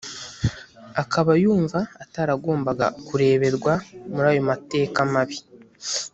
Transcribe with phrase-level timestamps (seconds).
[1.01, 3.73] akaba yumva ataragombaga kureberwa
[4.13, 5.37] muri ayo mateka mabi